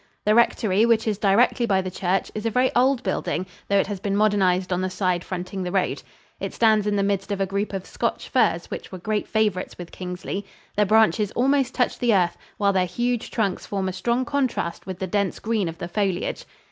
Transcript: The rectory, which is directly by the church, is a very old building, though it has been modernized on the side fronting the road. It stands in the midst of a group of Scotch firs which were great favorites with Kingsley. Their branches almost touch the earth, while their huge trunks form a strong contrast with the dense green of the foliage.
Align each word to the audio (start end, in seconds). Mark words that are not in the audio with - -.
The 0.25 0.33
rectory, 0.33 0.83
which 0.83 1.07
is 1.07 1.19
directly 1.19 1.67
by 1.67 1.79
the 1.81 1.91
church, 1.91 2.31
is 2.33 2.47
a 2.47 2.49
very 2.49 2.71
old 2.75 3.03
building, 3.03 3.45
though 3.67 3.77
it 3.77 3.85
has 3.85 3.99
been 3.99 4.15
modernized 4.17 4.73
on 4.73 4.81
the 4.81 4.89
side 4.89 5.23
fronting 5.23 5.61
the 5.61 5.71
road. 5.71 6.01
It 6.39 6.55
stands 6.55 6.87
in 6.87 6.95
the 6.95 7.03
midst 7.03 7.31
of 7.31 7.39
a 7.39 7.45
group 7.45 7.71
of 7.71 7.85
Scotch 7.85 8.27
firs 8.27 8.71
which 8.71 8.91
were 8.91 8.97
great 8.97 9.27
favorites 9.27 9.77
with 9.77 9.91
Kingsley. 9.91 10.43
Their 10.75 10.87
branches 10.87 11.29
almost 11.33 11.75
touch 11.75 11.99
the 11.99 12.15
earth, 12.15 12.35
while 12.57 12.73
their 12.73 12.87
huge 12.87 13.29
trunks 13.29 13.67
form 13.67 13.87
a 13.87 13.93
strong 13.93 14.25
contrast 14.25 14.87
with 14.87 14.97
the 14.97 15.05
dense 15.05 15.37
green 15.37 15.69
of 15.69 15.77
the 15.77 15.87
foliage. 15.87 16.45